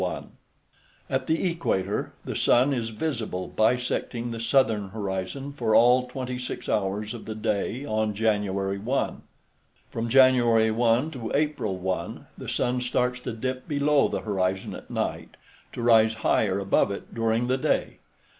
[1.11, 7.13] At the equator, the sun is visible bisecting the southern horizon for all 26 hours
[7.13, 9.21] of the day on January 1.
[9.91, 14.89] From January 1 to April 1, the sun starts to dip below the horizon at
[14.89, 15.37] night,
[15.73, 17.97] to rise higher above it during the day.